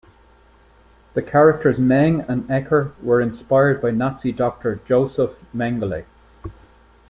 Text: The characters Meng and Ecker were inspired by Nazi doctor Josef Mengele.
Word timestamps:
The 1.13 1.21
characters 1.21 1.77
Meng 1.77 2.21
and 2.21 2.47
Ecker 2.49 2.93
were 3.03 3.21
inspired 3.21 3.83
by 3.83 3.91
Nazi 3.91 4.31
doctor 4.31 4.79
Josef 4.83 5.35
Mengele. 5.55 6.05